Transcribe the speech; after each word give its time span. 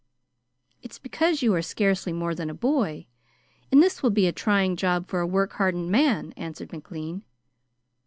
"It's 0.81 0.97
because 0.97 1.43
you 1.43 1.53
are 1.53 1.61
scarcely 1.61 2.11
more 2.11 2.33
than 2.33 2.49
a 2.49 2.55
boy, 2.55 3.05
and 3.71 3.83
this 3.83 4.01
will 4.01 4.09
be 4.09 4.25
a 4.25 4.31
trying 4.31 4.75
job 4.75 5.07
for 5.07 5.19
a 5.19 5.27
work 5.27 5.53
hardened 5.53 5.91
man," 5.91 6.33
answered 6.35 6.73
McLean. 6.73 7.21